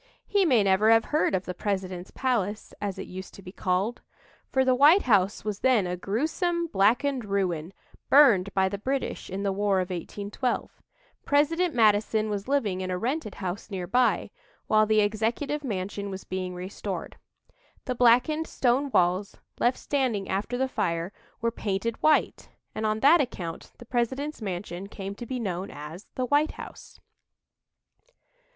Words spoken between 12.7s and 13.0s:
in a